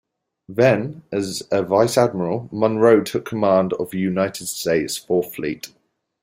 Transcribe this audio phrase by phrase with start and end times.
[0.49, 5.69] Then, as a vice admiral, Munroe took command of the United States Fourth Fleet.